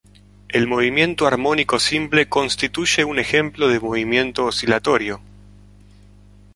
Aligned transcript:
El 0.49 0.65
movimiento 0.65 1.27
armónico 1.27 1.77
simple 1.77 2.27
constituye 2.27 3.03
un 3.05 3.19
ejemplo 3.19 3.67
de 3.67 3.79
movimiento 3.79 4.45
oscilatorio. 4.45 5.21